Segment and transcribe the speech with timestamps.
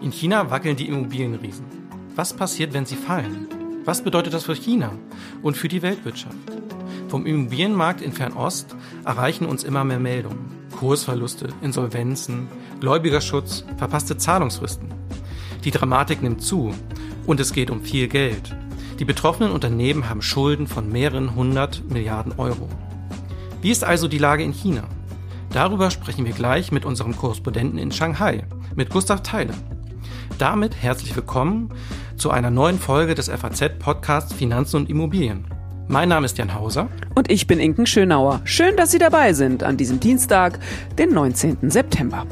[0.00, 1.64] In China wackeln die Immobilienriesen.
[2.14, 3.48] Was passiert, wenn sie fallen?
[3.84, 4.92] Was bedeutet das für China
[5.42, 6.36] und für die Weltwirtschaft?
[7.08, 10.68] Vom Immobilienmarkt in Fernost erreichen uns immer mehr Meldungen.
[10.78, 12.46] Kursverluste, Insolvenzen,
[12.78, 14.94] Gläubigerschutz, verpasste Zahlungsfristen.
[15.64, 16.72] Die Dramatik nimmt zu
[17.26, 18.54] und es geht um viel Geld.
[19.00, 22.68] Die betroffenen Unternehmen haben Schulden von mehreren hundert Milliarden Euro.
[23.62, 24.82] Wie ist also die Lage in China?
[25.52, 28.42] Darüber sprechen wir gleich mit unserem Korrespondenten in Shanghai,
[28.74, 29.54] mit Gustav Theiler.
[30.36, 31.70] Damit herzlich willkommen
[32.16, 35.44] zu einer neuen Folge des FAZ-Podcasts Finanzen und Immobilien.
[35.86, 36.88] Mein Name ist Jan Hauser.
[37.14, 38.40] Und ich bin Inken Schönauer.
[38.42, 40.58] Schön, dass Sie dabei sind an diesem Dienstag,
[40.98, 41.70] den 19.
[41.70, 42.26] September.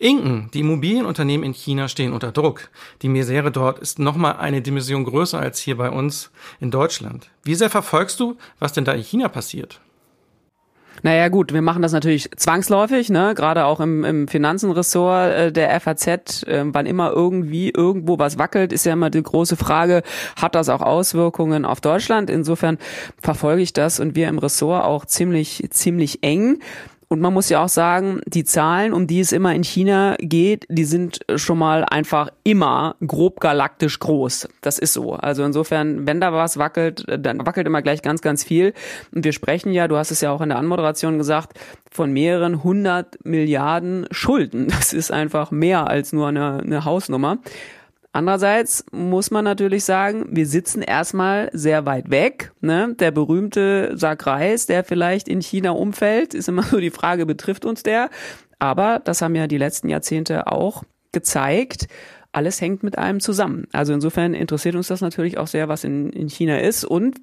[0.00, 2.70] Inken, die Immobilienunternehmen in China stehen unter Druck.
[3.02, 7.28] Die Misere dort ist nochmal eine Dimension größer als hier bei uns in Deutschland.
[7.44, 9.78] Wie sehr verfolgst du, was denn da in China passiert?
[11.02, 13.34] Naja gut, wir machen das natürlich zwangsläufig, ne?
[13.34, 16.06] gerade auch im, im Finanzenressort äh, der FAZ,
[16.44, 20.02] äh, wann immer irgendwie irgendwo was wackelt, ist ja immer die große Frage,
[20.40, 22.30] hat das auch Auswirkungen auf Deutschland?
[22.30, 22.78] Insofern
[23.20, 26.58] verfolge ich das und wir im Ressort auch ziemlich, ziemlich eng.
[27.12, 30.64] Und man muss ja auch sagen, die Zahlen, um die es immer in China geht,
[30.68, 34.48] die sind schon mal einfach immer grob galaktisch groß.
[34.60, 35.14] Das ist so.
[35.14, 38.74] Also insofern, wenn da was wackelt, dann wackelt immer gleich ganz, ganz viel.
[39.12, 41.58] Und wir sprechen ja, du hast es ja auch in der Anmoderation gesagt,
[41.90, 44.68] von mehreren hundert Milliarden Schulden.
[44.68, 47.38] Das ist einfach mehr als nur eine, eine Hausnummer.
[48.12, 52.52] Andererseits muss man natürlich sagen, wir sitzen erstmal sehr weit weg.
[52.60, 52.94] Ne?
[52.98, 57.84] Der berühmte Sackreis, der vielleicht in China umfällt, ist immer so die Frage, betrifft uns
[57.84, 58.10] der?
[58.58, 61.86] Aber das haben ja die letzten Jahrzehnte auch gezeigt
[62.32, 63.66] alles hängt mit einem zusammen.
[63.72, 66.84] Also insofern interessiert uns das natürlich auch sehr, was in, in China ist.
[66.84, 67.16] Und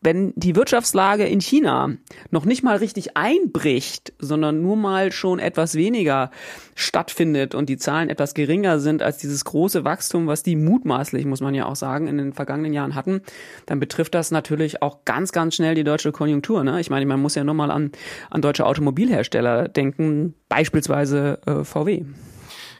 [0.00, 1.92] wenn die Wirtschaftslage in China
[2.30, 6.30] noch nicht mal richtig einbricht, sondern nur mal schon etwas weniger
[6.74, 11.40] stattfindet und die Zahlen etwas geringer sind als dieses große Wachstum, was die mutmaßlich, muss
[11.40, 13.20] man ja auch sagen, in den vergangenen Jahren hatten,
[13.66, 16.64] dann betrifft das natürlich auch ganz, ganz schnell die deutsche Konjunktur.
[16.64, 16.80] Ne?
[16.80, 17.92] Ich meine, man muss ja nur mal an,
[18.30, 22.04] an deutsche Automobilhersteller denken, beispielsweise äh, VW.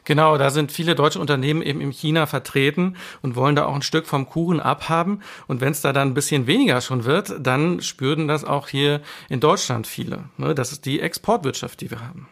[0.09, 3.83] Genau, da sind viele deutsche Unternehmen eben in China vertreten und wollen da auch ein
[3.83, 5.21] Stück vom Kuchen abhaben.
[5.45, 9.01] Und wenn es da dann ein bisschen weniger schon wird, dann spüren das auch hier
[9.29, 10.23] in Deutschland viele.
[10.37, 12.27] Ne, das ist die Exportwirtschaft, die wir haben.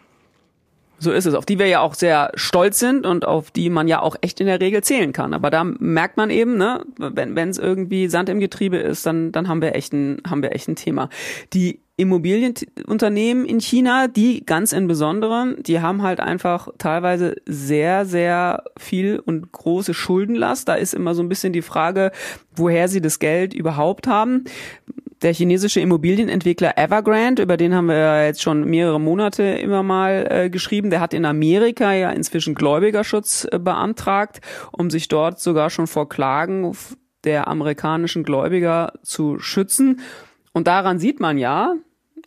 [1.00, 3.88] So ist es, auf die wir ja auch sehr stolz sind und auf die man
[3.88, 5.34] ja auch echt in der Regel zählen kann.
[5.34, 9.48] Aber da merkt man eben, ne, wenn es irgendwie Sand im Getriebe ist, dann, dann
[9.48, 11.10] haben wir echt ein, haben wir echt ein Thema.
[11.54, 18.64] Die Immobilienunternehmen in China, die ganz in Besonderen, die haben halt einfach teilweise sehr, sehr
[18.78, 20.68] viel und große Schuldenlast.
[20.68, 22.12] Da ist immer so ein bisschen die Frage,
[22.56, 24.46] woher sie das Geld überhaupt haben.
[25.24, 30.50] Der chinesische Immobilienentwickler Evergrande, über den haben wir jetzt schon mehrere Monate immer mal äh,
[30.52, 34.42] geschrieben, der hat in Amerika ja inzwischen Gläubigerschutz äh, beantragt,
[34.72, 36.72] um sich dort sogar schon vor Klagen
[37.24, 40.02] der amerikanischen Gläubiger zu schützen.
[40.54, 41.74] Und daran sieht man ja,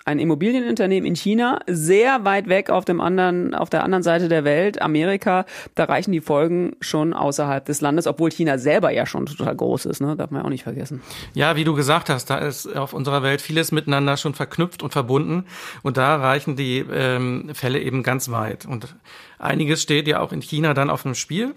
[0.04, 4.44] ein Immobilienunternehmen in China, sehr weit weg auf dem anderen, auf der anderen Seite der
[4.44, 5.44] Welt, Amerika,
[5.74, 9.86] da reichen die Folgen schon außerhalb des Landes, obwohl China selber ja schon total groß
[9.86, 10.16] ist, ne?
[10.16, 11.02] darf man ja auch nicht vergessen.
[11.34, 14.92] Ja, wie du gesagt hast, da ist auf unserer Welt vieles miteinander schon verknüpft und
[14.92, 15.44] verbunden
[15.82, 18.66] und da reichen die ähm, Fälle eben ganz weit.
[18.66, 18.94] Und
[19.38, 21.54] einiges steht ja auch in China dann auf dem Spiel.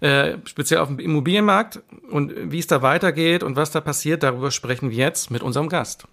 [0.00, 1.80] Äh, speziell auf dem Immobilienmarkt
[2.10, 5.70] und wie es da weitergeht und was da passiert, darüber sprechen wir jetzt mit unserem
[5.70, 6.06] Gast.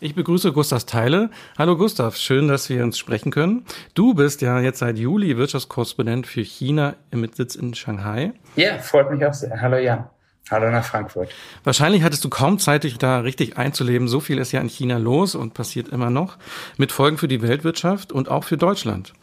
[0.00, 1.28] Ich begrüße Gustav Teile.
[1.58, 3.64] Hallo Gustav, schön, dass wir uns sprechen können.
[3.94, 8.32] Du bist ja jetzt seit Juli Wirtschaftskorrespondent für China mit Sitz in Shanghai.
[8.54, 9.60] Ja, freut mich auch sehr.
[9.60, 10.04] Hallo Jan.
[10.52, 11.30] Hallo nach Frankfurt.
[11.64, 14.06] Wahrscheinlich hattest du kaum Zeit, dich da richtig einzuleben.
[14.06, 16.38] So viel ist ja in China los und passiert immer noch.
[16.76, 19.14] Mit Folgen für die Weltwirtschaft und auch für Deutschland.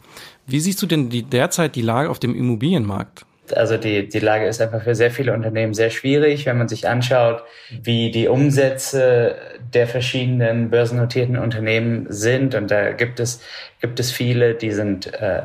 [0.46, 3.24] Wie siehst du denn die, derzeit die Lage auf dem Immobilienmarkt?
[3.54, 6.88] Also die, die Lage ist einfach für sehr viele Unternehmen sehr schwierig, wenn man sich
[6.88, 9.36] anschaut, wie die Umsätze
[9.74, 12.54] der verschiedenen börsennotierten Unternehmen sind.
[12.54, 13.42] Und da gibt es,
[13.80, 15.42] gibt es viele, die sind äh,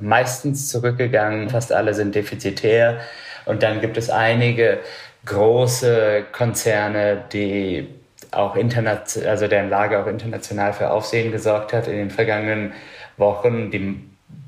[0.00, 3.00] meistens zurückgegangen, fast alle sind defizitär.
[3.44, 4.78] Und dann gibt es einige
[5.24, 7.88] große Konzerne, die
[8.30, 12.72] auch international, also deren Lage auch international für Aufsehen gesorgt hat in den vergangenen
[13.16, 13.70] Wochen.
[13.70, 14.00] Die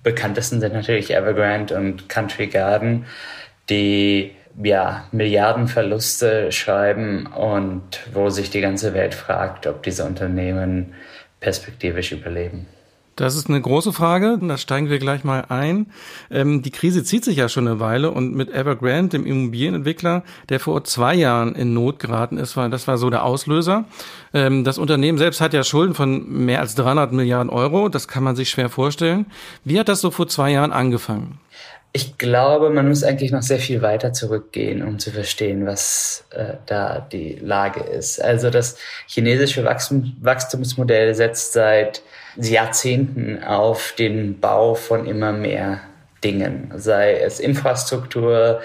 [0.04, 3.06] bekanntesten sind natürlich Evergrande und Country Garden,
[3.68, 10.94] die ja, Milliardenverluste schreiben und wo sich die ganze Welt fragt, ob diese Unternehmen
[11.40, 12.66] perspektivisch überleben.
[13.16, 15.86] Das ist eine große Frage, da steigen wir gleich mal ein.
[16.30, 20.58] Ähm, die Krise zieht sich ja schon eine Weile und mit Evergrande, dem Immobilienentwickler, der
[20.58, 23.84] vor zwei Jahren in Not geraten ist, war, das war so der Auslöser.
[24.32, 28.24] Ähm, das Unternehmen selbst hat ja Schulden von mehr als 300 Milliarden Euro, das kann
[28.24, 29.26] man sich schwer vorstellen.
[29.64, 31.38] Wie hat das so vor zwei Jahren angefangen?
[31.96, 36.54] Ich glaube, man muss eigentlich noch sehr viel weiter zurückgehen, um zu verstehen, was äh,
[36.66, 38.20] da die Lage ist.
[38.20, 42.02] Also das chinesische Wachstum, Wachstumsmodell setzt seit
[42.34, 45.82] Jahrzehnten auf den Bau von immer mehr
[46.24, 48.60] Dingen, sei es Infrastruktur,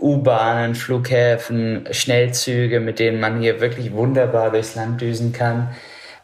[0.00, 5.68] U-Bahnen, Flughäfen, Schnellzüge, mit denen man hier wirklich wunderbar durchs Land düsen kann,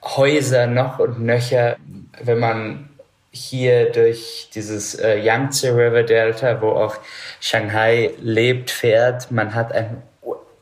[0.02, 1.76] Häuser noch und nöcher,
[2.20, 2.89] wenn man
[3.30, 6.96] hier durch dieses äh, Yangtze River Delta, wo auch
[7.40, 9.30] Shanghai lebt, fährt.
[9.30, 10.02] Man hat ein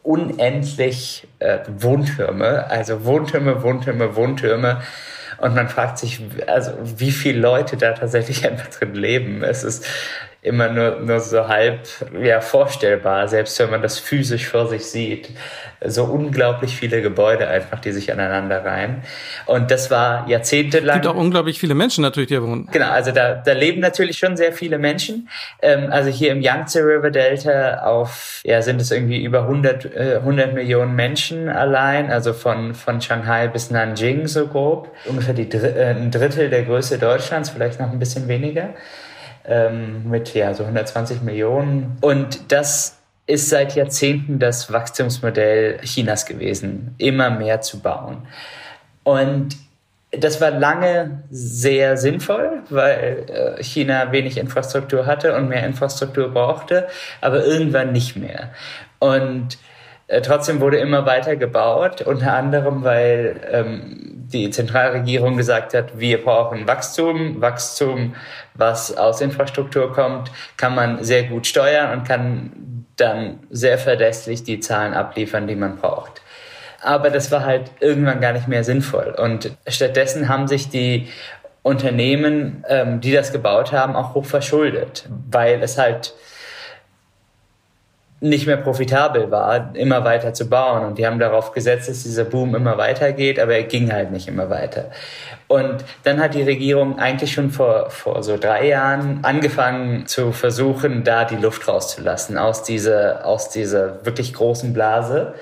[0.03, 4.83] unendlich äh, Wohntürme, also Wohntürme, Wohntürme, Wohntürme.
[5.39, 9.43] Und man fragt sich, also wie viele Leute da tatsächlich einfach drin leben.
[9.43, 9.87] Es ist
[10.49, 11.81] immer nur, nur so halb
[12.21, 15.29] ja, vorstellbar, selbst wenn man das physisch vor sich sieht
[15.85, 19.03] so unglaublich viele Gebäude einfach, die sich aneinander reihen.
[19.47, 20.97] Und das war jahrzehntelang.
[20.97, 22.69] Es gibt auch unglaublich viele Menschen natürlich, die hier wohnen.
[22.73, 25.29] Genau, also da, da leben natürlich schon sehr viele Menschen.
[25.63, 30.17] Ähm, also hier im Yangtze River Delta auf, ja, sind es irgendwie über 100, äh,
[30.17, 34.93] 100 Millionen Menschen allein, also von, von Shanghai bis Nanjing so grob.
[35.05, 38.71] Ungefähr die, äh, ein Drittel der Größe Deutschlands, vielleicht noch ein bisschen weniger.
[39.49, 41.97] Ähm, mit ja so 120 Millionen.
[42.03, 48.27] Und das ist seit Jahrzehnten das Wachstumsmodell Chinas gewesen, immer mehr zu bauen.
[49.05, 49.57] Und
[50.11, 56.89] das war lange sehr sinnvoll, weil äh, China wenig Infrastruktur hatte und mehr Infrastruktur brauchte,
[57.21, 58.51] aber irgendwann nicht mehr.
[58.99, 59.59] Und
[60.09, 66.23] äh, trotzdem wurde immer weiter gebaut, unter anderem, weil ähm, die Zentralregierung gesagt hat, wir
[66.23, 67.41] brauchen Wachstum.
[67.41, 68.15] Wachstum,
[68.55, 74.61] was aus Infrastruktur kommt, kann man sehr gut steuern und kann dann sehr verlässlich die
[74.61, 76.21] Zahlen abliefern, die man braucht.
[76.81, 79.15] Aber das war halt irgendwann gar nicht mehr sinnvoll.
[79.19, 81.09] Und stattdessen haben sich die
[81.63, 86.15] Unternehmen, ähm, die das gebaut haben, auch hoch verschuldet, weil es halt
[88.21, 90.85] nicht mehr profitabel war, immer weiter zu bauen.
[90.85, 94.27] Und die haben darauf gesetzt, dass dieser Boom immer weitergeht, aber er ging halt nicht
[94.27, 94.91] immer weiter.
[95.47, 101.05] Und dann hat die Regierung eigentlich schon vor, vor so drei Jahren angefangen zu versuchen,
[101.05, 105.35] da die Luft rauszulassen aus dieser, aus dieser wirklich großen Blase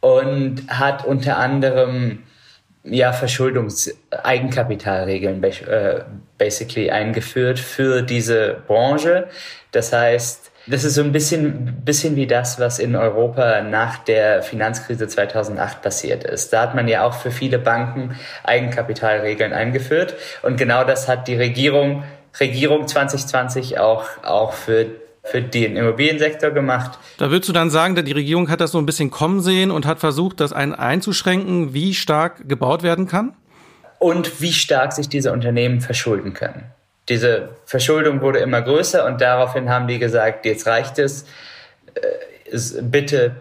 [0.00, 2.24] und hat unter anderem
[2.84, 6.00] ja, Verschuldungs-Eigenkapitalregeln äh,
[6.36, 9.28] basically eingeführt für diese Branche.
[9.72, 14.42] Das heißt, das ist so ein bisschen, bisschen wie das, was in Europa nach der
[14.42, 16.52] Finanzkrise 2008 passiert ist.
[16.52, 20.14] Da hat man ja auch für viele Banken Eigenkapitalregeln eingeführt.
[20.42, 22.04] Und genau das hat die Regierung,
[22.40, 24.86] Regierung 2020 auch, auch für
[25.26, 26.98] für den Immobiliensektor gemacht.
[27.16, 29.86] Da würdest du dann sagen, die Regierung hat das so ein bisschen kommen sehen und
[29.86, 33.34] hat versucht, das einen einzuschränken, wie stark gebaut werden kann?
[33.98, 36.74] Und wie stark sich diese Unternehmen verschulden können
[37.08, 41.26] diese Verschuldung wurde immer größer und daraufhin haben die gesagt, jetzt reicht es.
[41.94, 42.00] Äh,
[42.82, 43.36] bitte,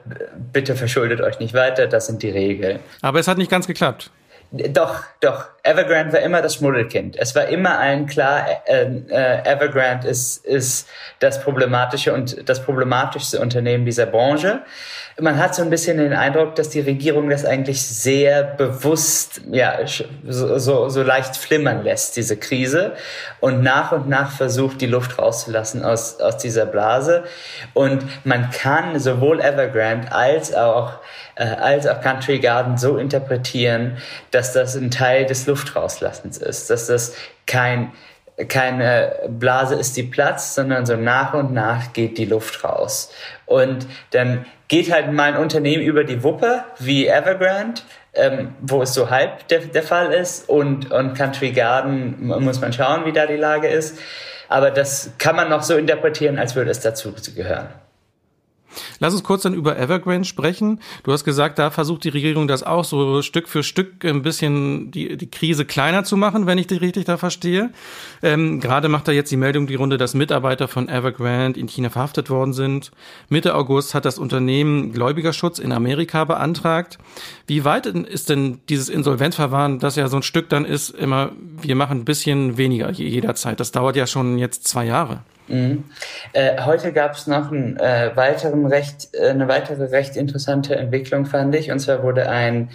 [0.52, 2.80] bitte verschuldet euch nicht weiter, das sind die Regeln.
[3.02, 4.12] Aber es hat nicht ganz geklappt.
[4.56, 5.48] Doch, doch.
[5.64, 7.16] Evergrande war immer das Schmuddelkind.
[7.18, 13.40] Es war immer allen klar, äh, äh, Evergrande ist, ist das problematische und das problematischste
[13.40, 14.62] Unternehmen dieser Branche.
[15.20, 19.80] Man hat so ein bisschen den Eindruck, dass die Regierung das eigentlich sehr bewusst, ja,
[20.28, 22.94] so, so, so leicht flimmern lässt, diese Krise,
[23.40, 27.24] und nach und nach versucht, die Luft rauszulassen aus, aus dieser Blase.
[27.74, 31.00] Und man kann sowohl Evergrande als auch
[31.36, 33.98] äh, als auch Country Garden so interpretieren,
[34.32, 37.92] dass das ein Teil des Luftrauslassens ist, dass das kein
[38.48, 43.12] keine Blase ist, die platzt, sondern so nach und nach geht die Luft raus.
[43.46, 47.82] Und dann geht halt mein Unternehmen über die Wuppe, wie Evergrande,
[48.14, 50.50] ähm, wo es so halb der, der Fall ist.
[50.50, 54.00] Und, und Country Garden muss man schauen, wie da die Lage ist.
[54.50, 57.70] Aber das kann man noch so interpretieren, als würde es dazu gehören.
[59.00, 60.80] Lass uns kurz dann über Evergrande sprechen.
[61.04, 64.92] Du hast gesagt, da versucht die Regierung das auch so Stück für Stück ein bisschen
[64.92, 67.72] die, die Krise kleiner zu machen, wenn ich die richtig da verstehe.
[68.22, 71.90] Ähm, Gerade macht da jetzt die Meldung die Runde, dass Mitarbeiter von Evergrande in China
[71.90, 72.92] verhaftet worden sind.
[73.30, 76.98] Mitte August hat das Unternehmen Gläubigerschutz in Amerika beantragt.
[77.48, 81.76] Wie weit ist denn dieses Insolvenzverfahren, das ja so ein Stück dann ist, immer, wir
[81.76, 83.60] machen ein bisschen weniger jederzeit?
[83.60, 85.22] Das dauert ja schon jetzt zwei Jahre.
[85.48, 85.86] Mhm.
[86.34, 91.26] Äh, heute gab es noch einen, äh, weiteren recht, äh, eine weitere recht interessante Entwicklung,
[91.26, 91.72] fand ich.
[91.72, 92.70] Und zwar wurde ein,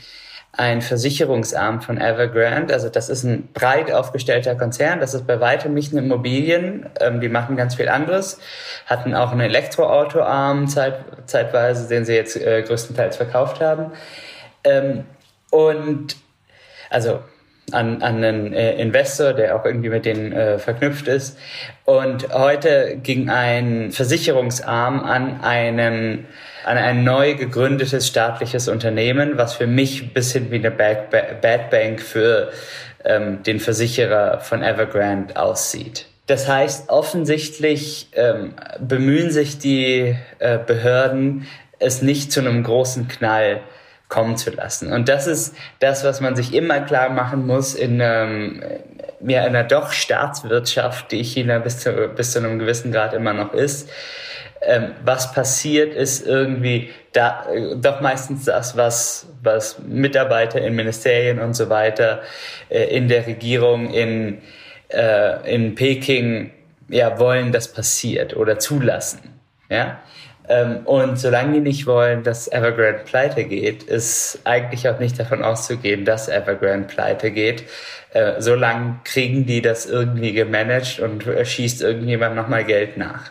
[0.53, 2.75] ein Versicherungsarm von Evergrande.
[2.75, 5.01] Also das ist ein breit aufgestellter Konzern.
[5.01, 6.87] Das ist bei weitem nicht eine Immobilien.
[7.01, 8.41] Ähm, die machen ganz viel anderes.
[8.87, 10.97] Hatten auch einen Elektroautoarm zeit,
[11.27, 13.93] zeitweise, den sie jetzt äh, größtenteils verkauft haben.
[14.65, 15.05] Ähm,
[15.51, 16.17] und
[16.91, 17.21] also
[17.73, 21.39] an, an einen äh, Investor, der auch irgendwie mit denen äh, verknüpft ist.
[21.85, 26.27] Und heute ging ein Versicherungsarm an einen
[26.65, 31.11] an ein neu gegründetes staatliches Unternehmen, was für mich ein bisschen wie eine Bad,
[31.71, 32.51] Bank für
[33.05, 36.07] ähm, den Versicherer von Evergrande aussieht.
[36.27, 41.47] Das heißt, offensichtlich ähm, bemühen sich die äh, Behörden,
[41.79, 43.61] es nicht zu einem großen Knall
[44.09, 44.93] kommen zu lassen.
[44.93, 48.63] Und das ist das, was man sich immer klar machen muss in ähm,
[49.21, 53.53] ja, einer doch Staatswirtschaft, die China bis zu, bis zu einem gewissen Grad immer noch
[53.53, 53.91] ist
[54.61, 61.39] ähm, was passiert, ist irgendwie da, äh, doch meistens das, was, was Mitarbeiter in Ministerien
[61.39, 62.23] und so weiter
[62.69, 64.39] äh, in der Regierung in,
[64.89, 66.53] äh, in Peking
[66.89, 69.41] ja, wollen, dass passiert oder zulassen.
[69.69, 70.01] Ja?
[70.49, 75.45] Ähm, und solange die nicht wollen, dass Evergrande pleite geht, ist eigentlich auch nicht davon
[75.45, 77.65] auszugehen, dass Evergrande pleite geht.
[78.13, 83.31] Äh, solange kriegen die das irgendwie gemanagt und schießt irgendjemand nochmal Geld nach.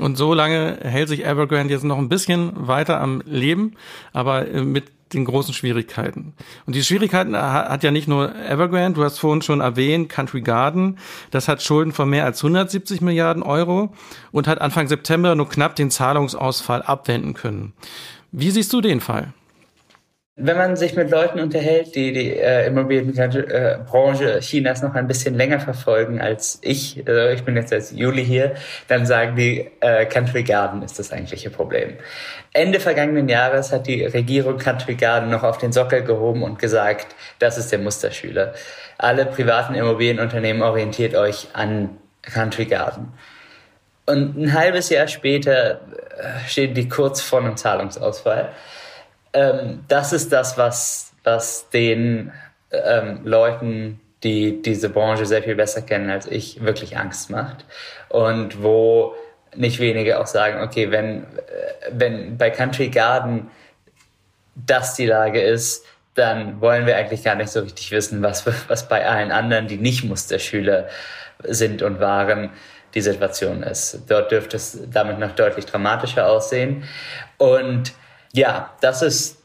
[0.00, 3.76] Und so lange hält sich Evergrande jetzt noch ein bisschen weiter am Leben,
[4.12, 6.34] aber äh, mit den großen Schwierigkeiten.
[6.66, 10.98] Und die Schwierigkeiten hat ja nicht nur Evergrande, du hast vorhin schon erwähnt, Country Garden,
[11.30, 13.92] das hat Schulden von mehr als 170 Milliarden Euro
[14.32, 17.72] und hat Anfang September nur knapp den Zahlungsausfall abwenden können.
[18.32, 19.32] Wie siehst du den Fall?
[20.36, 25.34] Wenn man sich mit Leuten unterhält, die die äh, Immobilienbranche äh, Chinas noch ein bisschen
[25.34, 28.54] länger verfolgen als ich, also ich bin jetzt als Juli hier,
[28.88, 31.94] dann sagen die, äh, Country Garden ist das eigentliche Problem.
[32.52, 37.08] Ende vergangenen Jahres hat die Regierung Country Garden noch auf den Sockel gehoben und gesagt,
[37.38, 38.54] das ist der Musterschüler.
[38.96, 43.12] Alle privaten Immobilienunternehmen orientiert euch an Country Garden.
[44.06, 48.50] Und ein halbes Jahr später äh, stehen die kurz vor einem Zahlungsausfall
[49.32, 52.32] ähm, das ist das, was, was den
[52.70, 57.64] ähm, Leuten, die diese Branche sehr viel besser kennen als ich, wirklich Angst macht.
[58.08, 59.14] Und wo
[59.54, 61.26] nicht wenige auch sagen, okay, wenn, äh,
[61.90, 63.50] wenn bei Country Garden
[64.54, 65.84] das die Lage ist,
[66.14, 69.78] dann wollen wir eigentlich gar nicht so richtig wissen, was, was bei allen anderen, die
[69.78, 70.88] nicht Musterschüler
[71.44, 72.50] sind und waren,
[72.94, 74.00] die Situation ist.
[74.08, 76.84] Dort dürfte es damit noch deutlich dramatischer aussehen.
[77.38, 77.92] Und
[78.32, 79.38] ja, das ist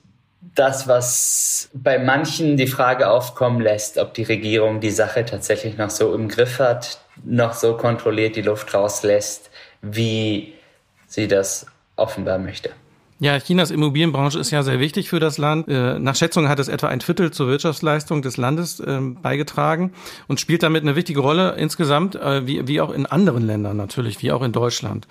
[0.54, 5.89] das, was bei manchen die Frage aufkommen lässt, ob die Regierung die Sache tatsächlich noch
[5.89, 9.50] so im Griff hat, noch so kontrolliert die Luft rauslässt,
[9.82, 10.54] wie
[11.08, 11.65] sie das
[11.96, 12.72] offenbar möchte.
[13.20, 15.70] Ja, Chinas Immobilienbranche ist ja sehr wichtig für das Land.
[15.70, 19.94] Äh, nach Schätzungen hat es etwa ein Viertel zur Wirtschaftsleistung des Landes ähm, beigetragen
[20.27, 24.22] und spielt damit eine wichtige Rolle insgesamt, äh, wie, wie auch in anderen Ländern natürlich,
[24.22, 25.08] wie auch in Deutschland.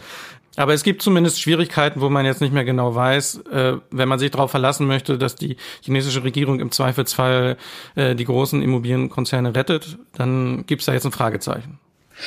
[0.57, 4.19] Aber es gibt zumindest Schwierigkeiten, wo man jetzt nicht mehr genau weiß, äh, wenn man
[4.19, 7.57] sich darauf verlassen möchte, dass die chinesische Regierung im Zweifelsfall
[7.97, 11.79] äh, die großen Immobilienkonzerne rettet, dann gibt es da jetzt ein Fragezeichen.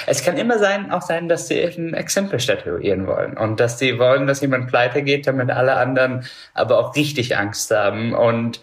[0.06, 3.98] Es kann immer sein, auch sein, dass sie ein Exempel statuieren wollen und dass sie
[3.98, 8.60] wollen, dass jemand pleite geht, damit alle anderen aber auch richtig Angst haben und,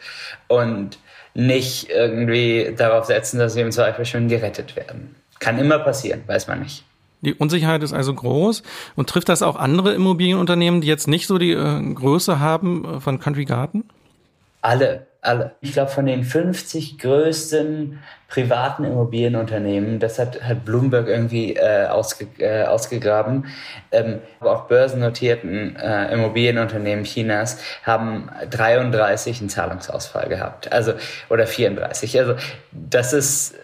[0.49, 0.99] und
[1.33, 5.17] nicht irgendwie darauf setzen, dass sie im Zweifel schon gerettet werden.
[5.41, 6.85] Kann immer passieren, weiß man nicht.
[7.25, 8.63] Die Unsicherheit ist also groß
[8.97, 13.01] und trifft das auch andere Immobilienunternehmen, die jetzt nicht so die äh, Größe haben äh,
[13.01, 13.85] von Country Garden?
[14.63, 15.57] Alle, alle.
[15.61, 22.27] Ich glaube, von den 50 größten privaten Immobilienunternehmen, das hat, hat Bloomberg irgendwie äh, ausge,
[22.39, 23.47] äh, ausgegraben,
[23.93, 30.73] ähm, aber auch börsennotierten äh, Immobilienunternehmen Chinas haben 33 einen Zahlungsausfall gehabt.
[30.73, 30.95] Also,
[31.29, 32.19] oder 34.
[32.19, 32.35] Also,
[32.73, 33.55] das ist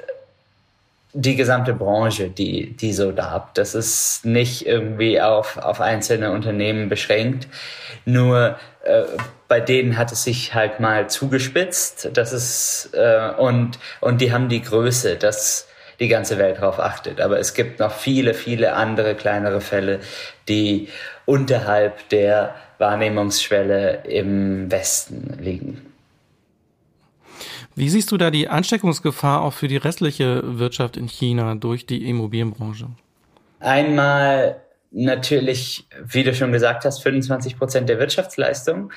[1.13, 3.55] die gesamte Branche, die, die so darb.
[3.55, 7.49] Das ist nicht irgendwie auf, auf einzelne Unternehmen beschränkt.
[8.05, 9.03] Nur äh,
[9.49, 12.11] bei denen hat es sich halt mal zugespitzt.
[12.15, 15.67] Das ist äh, und und die haben die Größe, dass
[15.99, 17.21] die ganze Welt darauf achtet.
[17.21, 20.01] Aber es gibt noch viele, viele andere kleinere Fälle,
[20.49, 20.89] die
[21.27, 25.90] unterhalb der Wahrnehmungsschwelle im Westen liegen.
[27.75, 32.09] Wie siehst du da die Ansteckungsgefahr auch für die restliche Wirtschaft in China durch die
[32.09, 32.89] Immobilienbranche?
[33.61, 34.61] Einmal
[34.91, 38.91] natürlich, wie du schon gesagt hast, 25 Prozent der Wirtschaftsleistung.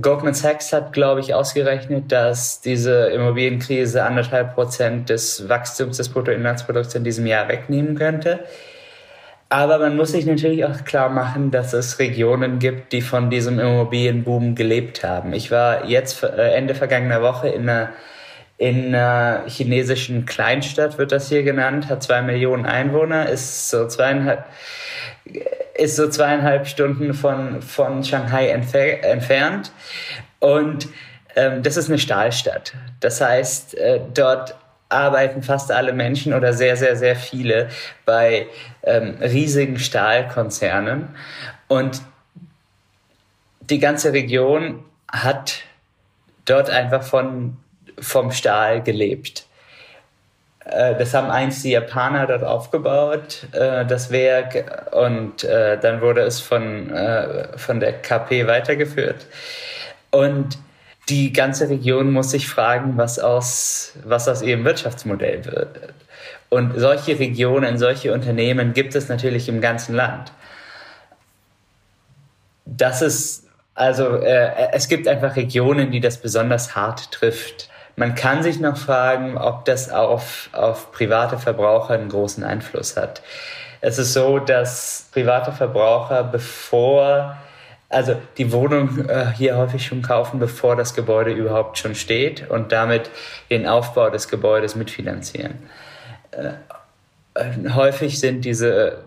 [0.00, 6.94] Goldman Sachs hat, glaube ich, ausgerechnet, dass diese Immobilienkrise anderthalb Prozent des Wachstums des Bruttoinlandsprodukts
[6.94, 8.40] in diesem Jahr wegnehmen könnte.
[9.52, 13.58] Aber man muss sich natürlich auch klar machen, dass es Regionen gibt, die von diesem
[13.58, 15.34] Immobilienboom gelebt haben.
[15.34, 17.90] Ich war jetzt äh, Ende vergangener Woche in einer,
[18.56, 24.46] in einer chinesischen Kleinstadt, wird das hier genannt, hat zwei Millionen Einwohner, ist so zweieinhalb,
[25.74, 29.70] ist so zweieinhalb Stunden von, von Shanghai entfer entfernt.
[30.38, 30.88] Und
[31.36, 32.72] ähm, das ist eine Stahlstadt.
[33.00, 34.54] Das heißt, äh, dort
[34.92, 37.68] arbeiten fast alle Menschen oder sehr, sehr, sehr viele
[38.04, 38.46] bei
[38.82, 41.08] ähm, riesigen Stahlkonzernen.
[41.68, 42.02] Und
[43.60, 45.62] die ganze Region hat
[46.44, 47.56] dort einfach von,
[47.98, 49.46] vom Stahl gelebt.
[50.64, 56.22] Äh, das haben einst die Japaner dort aufgebaut, äh, das Werk, und äh, dann wurde
[56.22, 56.92] es von,
[57.56, 59.26] von der KP weitergeführt.
[60.10, 60.58] Und
[61.12, 65.78] die ganze Region muss sich fragen, was aus, was aus ihrem Wirtschaftsmodell wird.
[66.48, 70.32] Und solche Regionen, solche Unternehmen gibt es natürlich im ganzen Land.
[72.64, 77.68] Das ist, also äh, es gibt einfach Regionen, die das besonders hart trifft.
[77.96, 83.20] Man kann sich noch fragen, ob das auf, auf private Verbraucher einen großen Einfluss hat.
[83.82, 87.36] Es ist so, dass private Verbraucher, bevor
[87.92, 92.72] also die Wohnung äh, hier häufig schon kaufen, bevor das Gebäude überhaupt schon steht und
[92.72, 93.10] damit
[93.50, 95.58] den Aufbau des Gebäudes mitfinanzieren.
[96.30, 96.52] Äh,
[97.74, 99.04] häufig sind diese,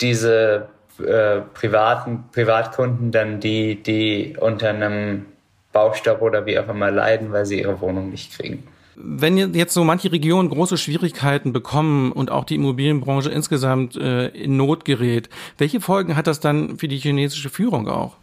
[0.00, 0.68] diese
[0.98, 5.26] äh, privaten Privatkunden dann die, die unter einem
[5.72, 8.66] Baustopp oder wie auch immer leiden, weil sie ihre Wohnung nicht kriegen.
[9.02, 14.56] Wenn jetzt so manche Regionen große Schwierigkeiten bekommen und auch die Immobilienbranche insgesamt äh, in
[14.56, 15.28] Not gerät,
[15.58, 18.16] welche Folgen hat das dann für die chinesische Führung auch?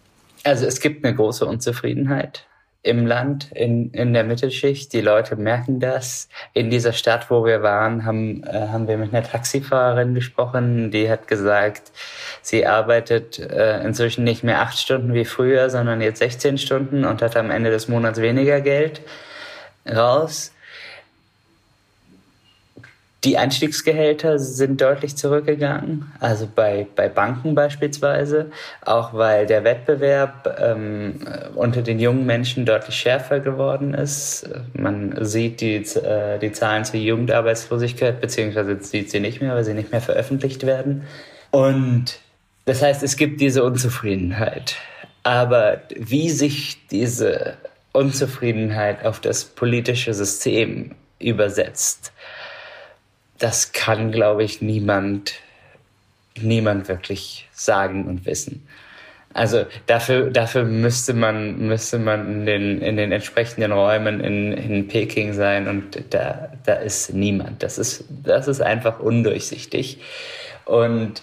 [0.43, 2.47] Also es gibt eine große Unzufriedenheit
[2.87, 4.93] im Land, in, in der Mittelschicht.
[4.93, 6.29] Die Leute merken das.
[6.53, 11.09] In dieser Stadt, wo wir waren, haben, äh, haben wir mit einer Taxifahrerin gesprochen, die
[11.09, 11.91] hat gesagt,
[12.41, 17.21] sie arbeitet äh, inzwischen nicht mehr acht Stunden wie früher, sondern jetzt 16 Stunden und
[17.21, 19.01] hat am Ende des Monats weniger Geld
[19.87, 20.53] raus.
[23.27, 28.51] Die Einstiegsgehälter sind deutlich zurückgegangen, also bei, bei Banken beispielsweise,
[28.85, 31.19] auch weil der Wettbewerb ähm,
[31.53, 34.49] unter den jungen Menschen deutlich schärfer geworden ist.
[34.71, 39.73] Man sieht die, äh, die Zahlen zur Jugendarbeitslosigkeit, beziehungsweise sieht sie nicht mehr, weil sie
[39.73, 41.03] nicht mehr veröffentlicht werden.
[41.51, 42.21] Und
[42.63, 44.77] das heißt, es gibt diese Unzufriedenheit.
[45.23, 47.57] Aber wie sich diese
[47.91, 52.13] Unzufriedenheit auf das politische System übersetzt,
[53.37, 55.35] das kann, glaube ich, niemand,
[56.39, 58.67] niemand wirklich sagen und wissen.
[59.33, 64.87] Also dafür, dafür müsste man, müsste man in den, in den entsprechenden Räumen in, in
[64.87, 67.61] Peking sein und da, da ist niemand.
[67.61, 69.99] Das ist, das ist einfach undurchsichtig.
[70.65, 71.21] Und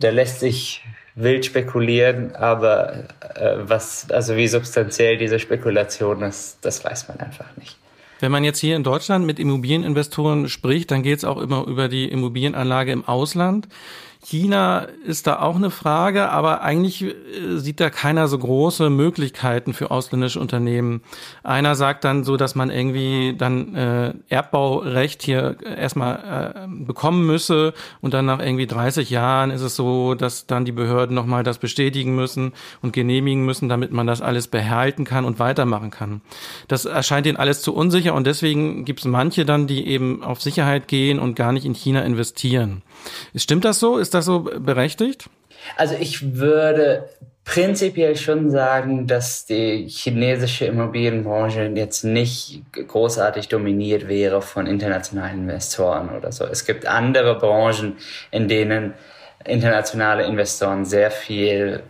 [0.00, 0.82] da lässt sich
[1.14, 7.56] wild spekulieren, aber äh, was, also wie substanziell diese Spekulation ist, das weiß man einfach
[7.56, 7.76] nicht.
[8.20, 11.88] Wenn man jetzt hier in Deutschland mit Immobilieninvestoren spricht, dann geht es auch immer über
[11.88, 13.68] die Immobilienanlage im Ausland.
[14.20, 17.14] China ist da auch eine Frage, aber eigentlich äh,
[17.56, 21.02] sieht da keiner so große Möglichkeiten für ausländische Unternehmen.
[21.44, 27.74] Einer sagt dann so, dass man irgendwie dann äh, Erbbaurecht hier erstmal äh, bekommen müsse
[28.00, 31.58] und dann nach irgendwie 30 Jahren ist es so, dass dann die Behörden nochmal das
[31.58, 32.52] bestätigen müssen
[32.82, 36.22] und genehmigen müssen, damit man das alles behalten kann und weitermachen kann.
[36.66, 40.42] Das erscheint ihnen alles zu unsicher und deswegen gibt es manche dann, die eben auf
[40.42, 42.82] Sicherheit gehen und gar nicht in China investieren.
[43.34, 43.98] Stimmt das so?
[43.98, 45.28] Ist das so berechtigt?
[45.76, 47.08] Also ich würde
[47.44, 56.10] prinzipiell schon sagen, dass die chinesische Immobilienbranche jetzt nicht großartig dominiert wäre von internationalen Investoren
[56.10, 56.44] oder so.
[56.44, 57.96] Es gibt andere Branchen,
[58.30, 58.92] in denen
[59.46, 61.82] internationale Investoren sehr viel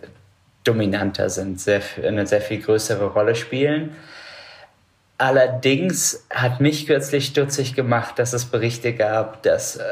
[0.62, 3.96] dominanter sind, sehr, eine sehr viel größere Rolle spielen.
[5.20, 9.82] Allerdings hat mich kürzlich stutzig gemacht, dass es Berichte gab, dass äh,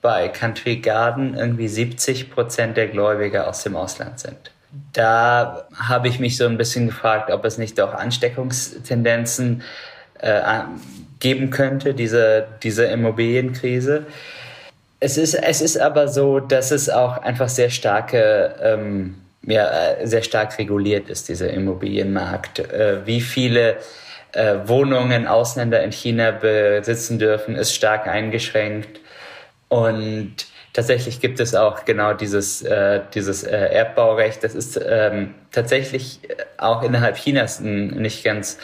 [0.00, 4.52] bei Country Garden irgendwie 70 Prozent der Gläubiger aus dem Ausland sind.
[4.92, 9.62] Da habe ich mich so ein bisschen gefragt, ob es nicht auch Ansteckungstendenzen
[10.20, 10.60] äh,
[11.18, 14.06] geben könnte, diese, diese Immobilienkrise.
[15.00, 20.06] Es ist, es ist aber so, dass es auch einfach sehr starke, ähm, ja, äh,
[20.06, 22.60] sehr stark reguliert ist, dieser Immobilienmarkt.
[22.60, 23.78] Äh, wie viele
[24.32, 29.00] äh, Wohnungen Ausländer in China besitzen dürfen, ist stark eingeschränkt.
[29.68, 30.34] Und
[30.72, 34.44] tatsächlich gibt es auch genau dieses, äh, dieses äh, Erbbaurecht.
[34.44, 36.20] Das ist ähm, tatsächlich
[36.56, 38.58] auch innerhalb Chinas ein nicht ganz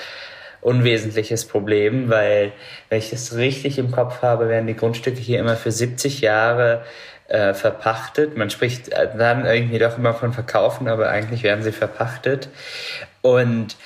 [0.60, 2.52] unwesentliches Problem, weil,
[2.88, 6.84] wenn ich es richtig im Kopf habe, werden die Grundstücke hier immer für 70 Jahre
[7.28, 8.36] äh, verpachtet.
[8.36, 12.48] Man spricht dann irgendwie doch immer von Verkaufen, aber eigentlich werden sie verpachtet.
[13.20, 13.76] Und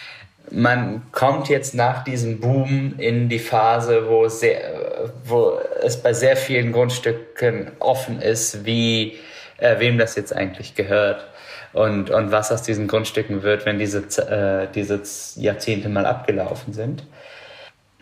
[0.51, 6.37] man kommt jetzt nach diesem Boom in die Phase, wo, sehr, wo es bei sehr
[6.37, 9.19] vielen Grundstücken offen ist, wie,
[9.59, 11.27] äh, wem das jetzt eigentlich gehört
[11.73, 15.01] und, und was aus diesen Grundstücken wird, wenn diese, äh, diese
[15.41, 17.05] Jahrzehnte mal abgelaufen sind.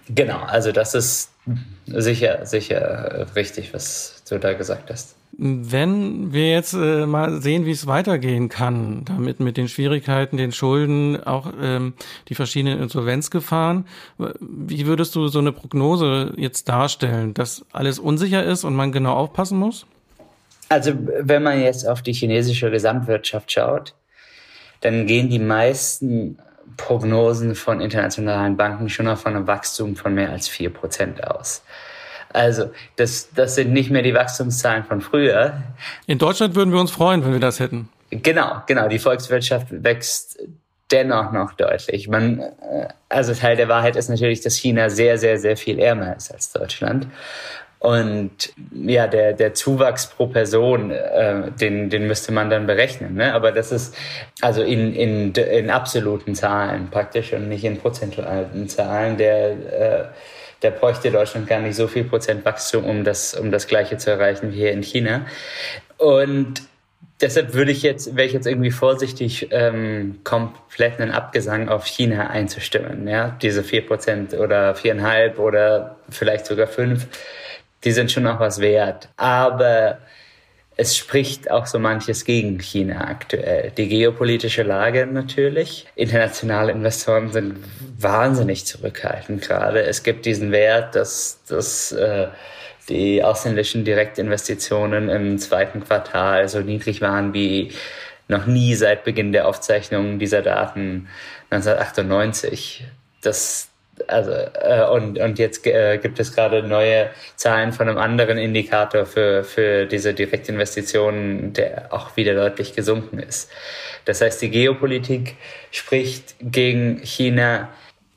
[0.09, 1.31] Genau, also das ist
[1.87, 5.17] sicher, sicher richtig, was du da gesagt hast.
[5.38, 10.53] Wenn wir jetzt äh, mal sehen, wie es weitergehen kann, damit mit den Schwierigkeiten, den
[10.53, 11.92] Schulden, auch ähm,
[12.29, 13.87] die verschiedenen Insolvenzgefahren,
[14.40, 19.14] wie würdest du so eine Prognose jetzt darstellen, dass alles unsicher ist und man genau
[19.14, 19.87] aufpassen muss?
[20.70, 23.94] Also wenn man jetzt auf die chinesische Gesamtwirtschaft schaut,
[24.81, 26.38] dann gehen die meisten
[26.77, 31.62] Prognosen von internationalen Banken schon noch von einem Wachstum von mehr als vier Prozent aus.
[32.37, 35.62] Also das, das sind nicht mehr die Wachstumszahlen von früher.
[36.07, 37.88] In Deutschland würden wir uns freuen, wenn wir das hätten.
[38.11, 38.88] Genau, genau.
[38.88, 40.38] Die Volkswirtschaft wächst
[40.90, 42.09] dennoch noch deutlich.
[42.09, 46.14] Man, äh, also Teil der Wahrheit ist natürlich, dass China sehr, sehr, sehr viel ärmer
[46.14, 47.07] ist als Deutschland.
[47.79, 53.14] Und ja, der, der Zuwachs pro Person, äh, den, den müsste man dann berechnen.
[53.14, 53.33] Ne?
[53.33, 53.96] Aber das ist
[54.42, 59.16] also in, in, in absoluten Zahlen praktisch und nicht in prozentualen Zahlen.
[59.16, 60.05] Der, äh,
[60.66, 64.11] der bräuchte Deutschland gar nicht so viel Prozent Wachstum, um das, um das Gleiche zu
[64.11, 65.26] erreichen wie hier in China.
[65.96, 66.62] Und
[67.20, 72.29] deshalb würde ich jetzt, wäre ich jetzt irgendwie vorsichtig, ähm, komplett einen Abgesang auf China
[72.29, 73.07] einzustimmen.
[73.07, 77.07] Ja, diese vier Prozent oder viereinhalb oder vielleicht sogar fünf
[77.87, 79.09] die sind schon auch was wert.
[79.16, 79.98] Aber
[80.79, 83.73] es spricht auch so manches gegen China aktuell.
[83.77, 85.87] Die geopolitische Lage natürlich.
[85.95, 87.57] Internationale Investoren sind
[87.99, 89.83] wahnsinnig zurückhaltend gerade.
[89.83, 92.29] Es gibt diesen Wert, dass, dass äh,
[92.91, 97.73] die ausländischen Direktinvestitionen im zweiten Quartal so niedrig waren wie
[98.29, 101.09] noch nie seit Beginn der Aufzeichnung dieser Daten
[101.51, 102.85] 1998.
[103.23, 103.71] Das,
[104.07, 109.07] also äh, und und jetzt äh, gibt es gerade neue Zahlen von einem anderen Indikator
[109.07, 113.51] für für diese Direktinvestitionen, der auch wieder deutlich gesunken ist.
[114.05, 115.37] Das heißt, die Geopolitik
[115.71, 117.69] spricht gegen China,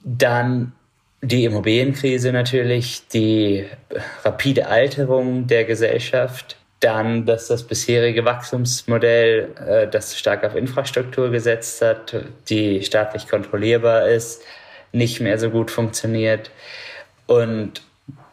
[0.04, 0.74] dann
[1.22, 3.66] die Immobilienkrise natürlich, die
[4.24, 11.82] rapide Alterung der Gesellschaft, dann, dass das bisherige Wachstumsmodell, äh, das stark auf Infrastruktur gesetzt
[11.82, 12.16] hat,
[12.50, 14.44] die staatlich kontrollierbar ist,
[14.92, 16.52] nicht mehr so gut funktioniert.
[17.28, 17.82] Und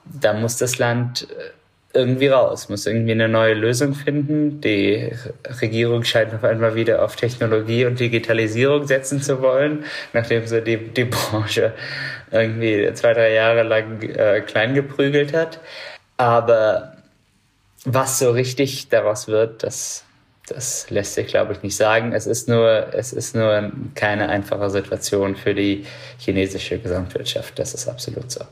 [0.05, 1.51] da muss das Land äh,
[1.97, 4.61] irgendwie raus, muss irgendwie eine neue Lösung finden.
[4.61, 5.13] Die
[5.61, 10.77] Regierung scheint auf einmal wieder auf Technologie und Digitalisierung setzen zu wollen, nachdem sie die,
[10.77, 11.73] die Branche
[12.31, 15.61] irgendwie zwei, drei Jahre lang äh, klein geprügelt hat.
[16.19, 16.97] Aber
[17.85, 20.06] was so richtig daraus wird, das
[20.49, 22.13] das lässt sich, glaube ich, nicht sagen.
[22.13, 25.85] Es ist nur, es ist nur keine einfache Situation für die
[26.19, 27.59] chinesische Gesamtwirtschaft.
[27.59, 28.45] Das ist absolut so.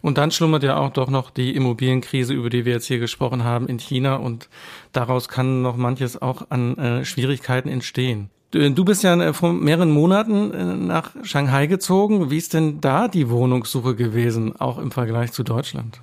[0.00, 3.44] Und dann schlummert ja auch doch noch die Immobilienkrise, über die wir jetzt hier gesprochen
[3.44, 4.16] haben, in China.
[4.16, 4.48] Und
[4.92, 8.30] daraus kann noch manches auch an äh, Schwierigkeiten entstehen.
[8.50, 12.30] Du, bist ja äh, vor mehreren Monaten äh, nach Shanghai gezogen.
[12.30, 16.00] Wie ist denn da die Wohnungssuche gewesen, auch im Vergleich zu Deutschland?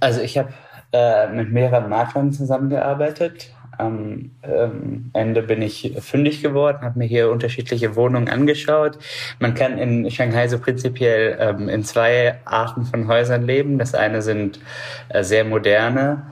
[0.00, 0.54] Also ich habe
[0.92, 7.30] äh, mit mehreren Maklern zusammengearbeitet am ähm, Ende bin ich fündig geworden, habe mir hier
[7.30, 8.98] unterschiedliche Wohnungen angeschaut.
[9.38, 13.78] Man kann in Shanghai so prinzipiell ähm, in zwei Arten von Häusern leben.
[13.78, 14.60] Das eine sind
[15.08, 16.22] äh, sehr moderne,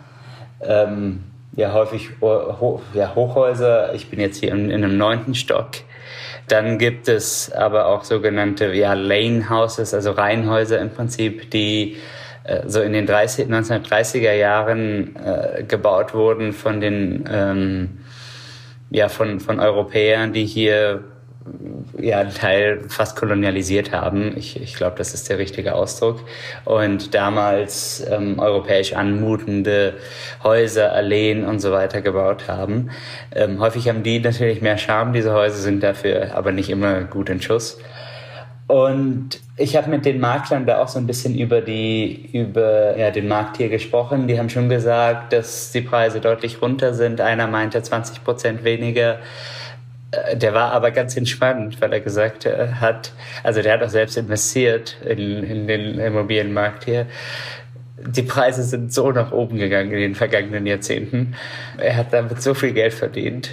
[0.60, 1.24] ähm,
[1.54, 3.94] ja häufig ho ja, Hochhäuser.
[3.94, 5.70] Ich bin jetzt hier in, in einem neunten Stock.
[6.48, 11.96] Dann gibt es aber auch sogenannte ja, Lane Houses, also Reihenhäuser im Prinzip, die äh,
[12.66, 17.98] so in den 30, 1930er Jahren äh, gebaut wurden von den ähm,
[18.90, 21.04] ja von von Europäern, die hier
[21.98, 24.36] ja einen Teil fast kolonialisiert haben.
[24.36, 26.20] Ich, ich glaube, das ist der richtige Ausdruck.
[26.64, 29.94] Und damals ähm, europäisch anmutende
[30.42, 32.90] Häuser, Alleen und so weiter gebaut haben.
[33.34, 37.28] Ähm, häufig haben die natürlich mehr Charme, diese Häuser sind dafür aber nicht immer gut
[37.28, 37.78] in Schuss.
[38.66, 43.10] Und ich habe mit den Maklern da auch so ein bisschen über die über ja,
[43.10, 44.26] den Markt hier gesprochen.
[44.26, 47.20] Die haben schon gesagt, dass die Preise deutlich runter sind.
[47.20, 49.20] Einer meinte 20 Prozent weniger.
[50.10, 53.12] Äh, der war aber ganz entspannt, weil er gesagt hat,
[53.44, 57.06] also der hat auch selbst investiert in, in den Immobilienmarkt hier.
[58.04, 61.36] Die Preise sind so nach oben gegangen in den vergangenen Jahrzehnten.
[61.78, 63.50] Er hat damit so viel Geld verdient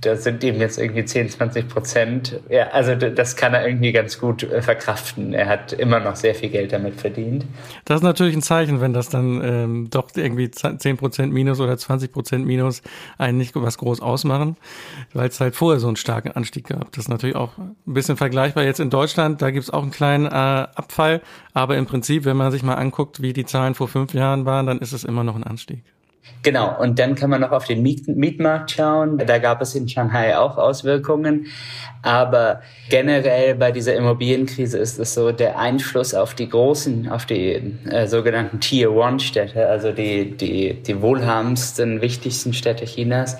[0.00, 2.40] das sind ihm jetzt irgendwie 10, 20 Prozent.
[2.48, 5.34] Ja, also das kann er irgendwie ganz gut äh, verkraften.
[5.34, 7.44] Er hat immer noch sehr viel Geld damit verdient.
[7.84, 11.76] Das ist natürlich ein Zeichen, wenn das dann ähm, doch irgendwie 10 Prozent minus oder
[11.76, 12.82] 20 Prozent minus
[13.18, 14.56] einen nicht was groß ausmachen,
[15.14, 16.92] weil es halt vorher so einen starken Anstieg gab.
[16.92, 19.42] Das ist natürlich auch ein bisschen vergleichbar jetzt in Deutschland.
[19.42, 21.22] Da gibt es auch einen kleinen äh, Abfall.
[21.54, 24.66] Aber im Prinzip, wenn man sich mal anguckt, wie die Zahlen vor fünf Jahren waren,
[24.66, 25.82] dann ist es immer noch ein Anstieg.
[26.42, 29.18] Genau, und dann kann man noch auf den Miet Mietmarkt schauen.
[29.18, 31.46] Da gab es in Shanghai auch Auswirkungen.
[32.02, 37.60] Aber generell bei dieser Immobilienkrise ist es so, der Einfluss auf die großen, auf die
[37.90, 43.36] äh, sogenannten Tier-One-Städte, also die, die, die wohlhabendsten, wichtigsten Städte Chinas,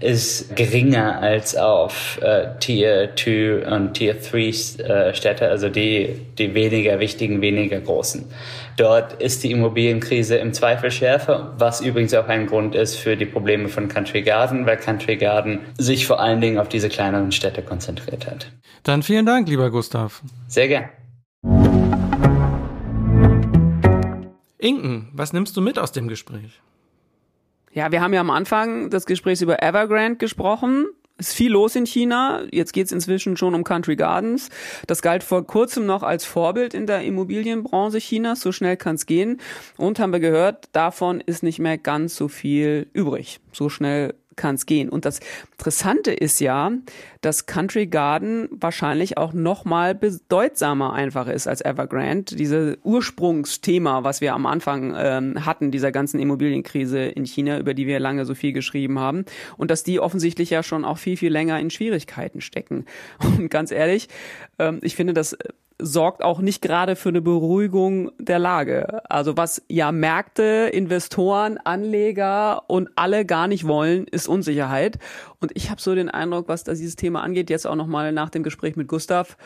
[0.00, 7.80] ist geringer als auf äh, Tier-2 und Tier-3-Städte, äh, also die, die weniger wichtigen, weniger
[7.80, 8.26] großen.
[8.76, 13.26] Dort ist die Immobilienkrise im Zweifel schärfer, was übrigens auch ein Grund ist für die
[13.26, 17.62] Probleme von Country Garden, weil Country Garden sich vor allen Dingen auf diese kleineren Städte
[17.62, 18.50] konzentriert hat.
[18.82, 20.22] Dann vielen Dank, lieber Gustav.
[20.48, 20.88] Sehr gern.
[24.58, 26.60] Inken, was nimmst du mit aus dem Gespräch?
[27.72, 30.86] Ja, wir haben ja am Anfang des Gesprächs über Evergrande gesprochen
[31.18, 32.42] ist viel los in China.
[32.50, 34.48] Jetzt geht's inzwischen schon um Country Gardens.
[34.86, 38.40] Das galt vor kurzem noch als Vorbild in der Immobilienbranche Chinas.
[38.40, 39.40] So schnell kann's gehen.
[39.76, 43.40] Und haben wir gehört, davon ist nicht mehr ganz so viel übrig.
[43.52, 44.88] So schnell kann es gehen.
[44.88, 45.20] Und das
[45.52, 46.72] Interessante ist ja,
[47.20, 52.36] dass Country Garden wahrscheinlich auch noch mal bedeutsamer einfach ist als Evergrande.
[52.36, 57.86] Diese Ursprungsthema, was wir am Anfang ähm, hatten, dieser ganzen Immobilienkrise in China, über die
[57.86, 59.24] wir lange so viel geschrieben haben.
[59.56, 62.84] Und dass die offensichtlich ja schon auch viel, viel länger in Schwierigkeiten stecken.
[63.22, 64.08] Und ganz ehrlich,
[64.58, 65.36] ähm, ich finde das
[65.84, 69.02] sorgt auch nicht gerade für eine Beruhigung der Lage.
[69.10, 74.98] Also was ja Märkte, Investoren, Anleger und alle gar nicht wollen, ist Unsicherheit.
[75.40, 78.30] Und ich habe so den Eindruck, was das dieses Thema angeht, jetzt auch nochmal nach
[78.30, 79.36] dem Gespräch mit Gustav,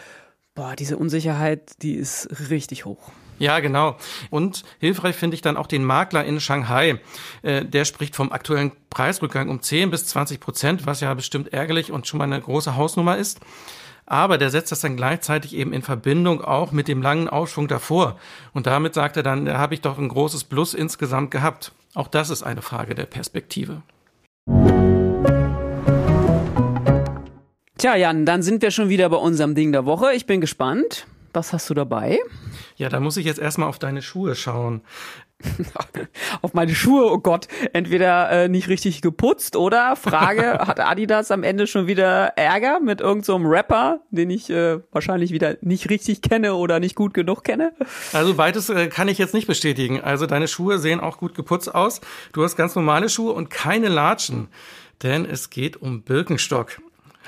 [0.54, 3.10] boah, diese Unsicherheit, die ist richtig hoch.
[3.38, 3.96] Ja, genau.
[4.30, 7.00] Und hilfreich finde ich dann auch den Makler in Shanghai.
[7.42, 11.92] Äh, der spricht vom aktuellen Preisrückgang um 10 bis 20 Prozent, was ja bestimmt ärgerlich
[11.92, 13.40] und schon mal eine große Hausnummer ist
[14.08, 18.18] aber der setzt das dann gleichzeitig eben in Verbindung auch mit dem langen Aufschwung davor.
[18.54, 21.72] Und damit sagt er dann, da habe ich doch ein großes Plus insgesamt gehabt.
[21.94, 23.82] Auch das ist eine Frage der Perspektive.
[27.76, 30.12] Tja, Jan, dann sind wir schon wieder bei unserem Ding der Woche.
[30.14, 31.06] Ich bin gespannt.
[31.34, 32.18] Was hast du dabei?
[32.76, 34.80] Ja, da muss ich jetzt erstmal auf deine Schuhe schauen.
[36.42, 41.42] auf meine Schuhe, oh Gott, entweder äh, nicht richtig geputzt oder Frage, hat Adidas am
[41.42, 46.22] Ende schon wieder Ärger mit irgendeinem so Rapper, den ich äh, wahrscheinlich wieder nicht richtig
[46.22, 47.72] kenne oder nicht gut genug kenne?
[48.12, 50.00] Also beides äh, kann ich jetzt nicht bestätigen.
[50.00, 52.00] Also deine Schuhe sehen auch gut geputzt aus.
[52.32, 54.48] Du hast ganz normale Schuhe und keine Latschen,
[55.02, 56.78] denn es geht um Birkenstock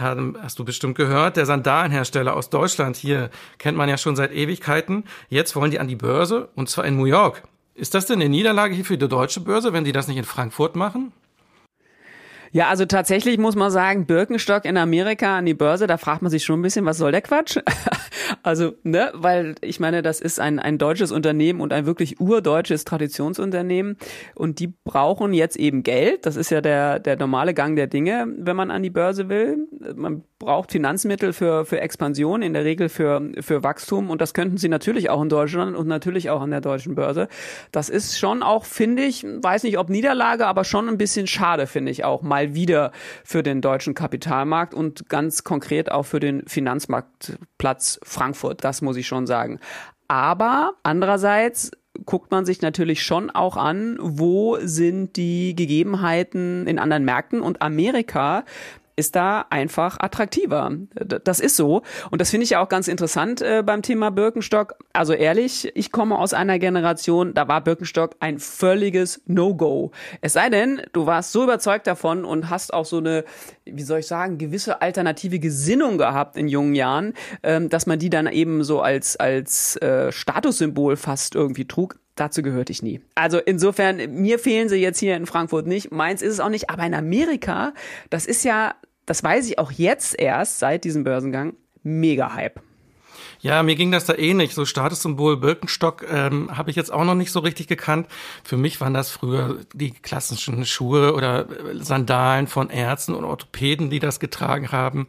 [0.01, 5.05] hast du bestimmt gehört, der Sandalenhersteller aus Deutschland hier kennt man ja schon seit Ewigkeiten.
[5.29, 7.42] Jetzt wollen die an die Börse und zwar in New York.
[7.74, 10.24] Ist das denn eine Niederlage hier für die deutsche Börse, wenn die das nicht in
[10.24, 11.12] Frankfurt machen?
[12.52, 16.33] Ja, also tatsächlich muss man sagen, Birkenstock in Amerika an die Börse, da fragt man
[16.33, 17.59] sich schon ein bisschen, was soll der Quatsch?
[18.42, 22.85] also, ne, weil ich meine, das ist ein, ein deutsches Unternehmen und ein wirklich urdeutsches
[22.85, 23.98] Traditionsunternehmen
[24.35, 26.26] und die brauchen jetzt eben Geld.
[26.26, 29.68] Das ist ja der, der normale Gang der Dinge, wenn man an die Börse will.
[29.94, 34.57] Man braucht Finanzmittel für, für Expansion, in der Regel für, für Wachstum und das könnten
[34.57, 37.29] sie natürlich auch in Deutschland und natürlich auch an der deutschen Börse.
[37.70, 41.68] Das ist schon auch, finde ich, weiß nicht ob Niederlage, aber schon ein bisschen schade,
[41.68, 42.90] finde ich auch, mal wieder
[43.22, 48.64] für den deutschen Kapitalmarkt und ganz konkret auch für den Finanzmarktplatz Frankfurt.
[48.64, 49.61] Das muss ich schon sagen.
[50.09, 51.70] Aber andererseits
[52.07, 57.62] guckt man sich natürlich schon auch an, wo sind die Gegebenheiten in anderen Märkten und
[57.62, 58.44] Amerika
[59.00, 60.70] ist da einfach attraktiver.
[61.24, 61.82] Das ist so.
[62.10, 64.74] Und das finde ich ja auch ganz interessant äh, beim Thema Birkenstock.
[64.92, 69.90] Also ehrlich, ich komme aus einer Generation, da war Birkenstock ein völliges No-Go.
[70.20, 73.24] Es sei denn, du warst so überzeugt davon und hast auch so eine,
[73.64, 78.10] wie soll ich sagen, gewisse alternative Gesinnung gehabt in jungen Jahren, ähm, dass man die
[78.10, 83.00] dann eben so als, als äh, Statussymbol fast irgendwie trug dazu gehörte ich nie.
[83.14, 85.90] Also insofern, mir fehlen sie jetzt hier in Frankfurt nicht.
[85.90, 86.70] Meins ist es auch nicht.
[86.70, 87.72] Aber in Amerika,
[88.10, 88.74] das ist ja
[89.11, 92.61] das weiß ich auch jetzt erst seit diesem Börsengang, mega Hype.
[93.42, 94.55] Ja, mir ging das da ähnlich.
[94.55, 98.07] So Statussymbol Birkenstock ähm, habe ich jetzt auch noch nicht so richtig gekannt.
[98.44, 103.88] Für mich waren das früher die klassischen Schuhe oder äh, Sandalen von Ärzten und Orthopäden,
[103.88, 105.09] die das getragen haben.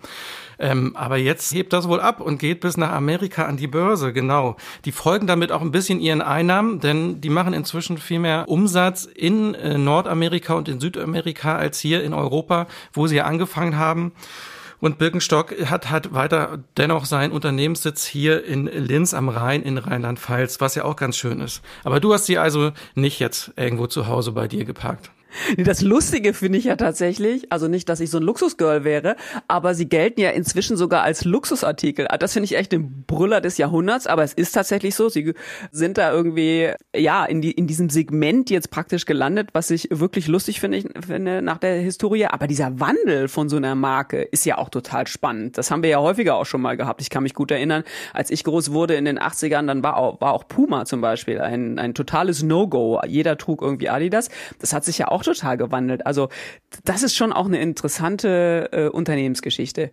[0.59, 4.13] Ähm, aber jetzt hebt das wohl ab und geht bis nach Amerika an die Börse,
[4.13, 4.55] genau.
[4.85, 9.03] Die folgen damit auch ein bisschen ihren Einnahmen, denn die machen inzwischen viel mehr Umsatz
[9.03, 14.13] in äh, Nordamerika und in Südamerika als hier in Europa, wo sie ja angefangen haben.
[14.81, 20.59] Und Birkenstock hat, hat weiter dennoch seinen Unternehmenssitz hier in Linz am Rhein in Rheinland-Pfalz,
[20.59, 21.61] was ja auch ganz schön ist.
[21.83, 25.11] Aber du hast sie also nicht jetzt irgendwo zu Hause bei dir geparkt.
[25.57, 29.15] Nee, das Lustige finde ich ja tatsächlich, also nicht, dass ich so ein Luxusgirl wäre,
[29.47, 32.07] aber sie gelten ja inzwischen sogar als Luxusartikel.
[32.09, 35.09] Ah, das finde ich echt den Brüller des Jahrhunderts, aber es ist tatsächlich so.
[35.09, 35.33] Sie
[35.71, 40.27] sind da irgendwie, ja, in, die, in diesem Segment jetzt praktisch gelandet, was ich wirklich
[40.27, 42.25] lustig finde, finde nach der Historie.
[42.25, 45.57] Aber dieser Wandel von so einer Marke ist ja auch total spannend.
[45.57, 47.01] Das haben wir ja häufiger auch schon mal gehabt.
[47.01, 50.21] Ich kann mich gut erinnern, als ich groß wurde in den 80ern, dann war auch,
[50.21, 53.01] war auch Puma zum Beispiel ein, ein totales No-Go.
[53.07, 54.29] Jeder trug irgendwie Adidas.
[54.59, 56.05] Das hat sich ja auch auch total gewandelt.
[56.05, 56.29] Also
[56.83, 59.91] das ist schon auch eine interessante äh, Unternehmensgeschichte.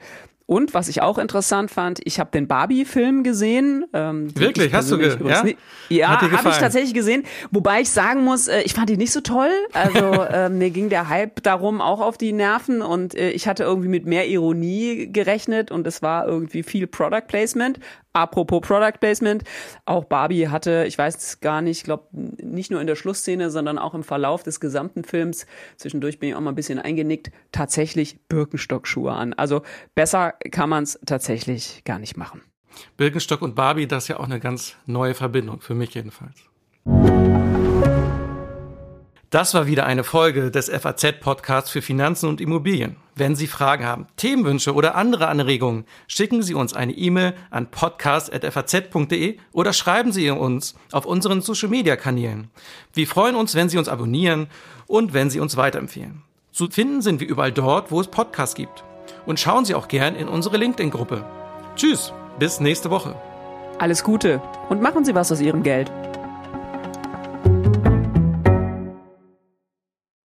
[0.50, 3.84] Und was ich auch interessant fand, ich habe den Barbie-Film gesehen.
[3.92, 4.72] Ähm, Wirklich?
[4.72, 5.28] Hast du gesehen?
[5.28, 5.44] Ja,
[5.90, 7.24] ja habe ich tatsächlich gesehen.
[7.50, 9.50] Wobei ich sagen muss, äh, ich fand die nicht so toll.
[9.74, 13.64] Also äh, mir ging der Hype darum auch auf die Nerven und äh, ich hatte
[13.64, 17.78] irgendwie mit mehr Ironie gerechnet und es war irgendwie viel Product Placement.
[18.14, 19.44] Apropos Product Placement,
[19.84, 23.78] auch Barbie hatte, ich weiß gar nicht, ich glaube nicht nur in der Schlussszene, sondern
[23.78, 28.18] auch im Verlauf des gesamten Films, zwischendurch bin ich auch mal ein bisschen eingenickt, tatsächlich
[28.28, 29.34] Birkenstock-Schuhe an.
[29.34, 29.62] Also
[29.94, 32.42] besser kann man es tatsächlich gar nicht machen.
[32.96, 36.36] Birkenstock und Barbie, das ist ja auch eine ganz neue Verbindung, für mich jedenfalls.
[39.30, 42.96] Das war wieder eine Folge des FAZ-Podcasts für Finanzen und Immobilien.
[43.14, 49.36] Wenn Sie Fragen haben, Themenwünsche oder andere Anregungen, schicken Sie uns eine E-Mail an podcast.faz.de
[49.52, 52.48] oder schreiben Sie uns auf unseren Social-Media-Kanälen.
[52.94, 54.46] Wir freuen uns, wenn Sie uns abonnieren
[54.86, 56.22] und wenn Sie uns weiterempfehlen.
[56.50, 58.82] Zu finden sind wir überall dort, wo es Podcasts gibt.
[59.26, 61.24] Und schauen Sie auch gern in unsere LinkedIn-Gruppe.
[61.76, 63.14] Tschüss, bis nächste Woche.
[63.78, 65.90] Alles Gute und machen Sie was aus Ihrem Geld.